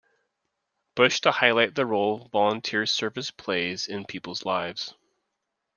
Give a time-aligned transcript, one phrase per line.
[0.95, 4.95] Bush to highlight the role volunteer service plays in people's lives.